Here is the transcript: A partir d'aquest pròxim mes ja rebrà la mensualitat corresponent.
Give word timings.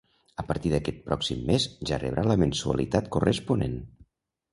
A 0.43 0.43
partir 0.51 0.69
d'aquest 0.73 1.01
pròxim 1.09 1.43
mes 1.49 1.67
ja 1.89 1.99
rebrà 2.03 2.23
la 2.31 2.37
mensualitat 2.45 3.11
corresponent. 3.17 3.77